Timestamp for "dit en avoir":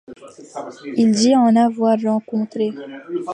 1.11-1.95